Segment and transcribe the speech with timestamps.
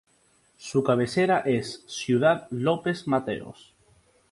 [0.57, 3.75] Su cabecera es Ciudad López Mateos.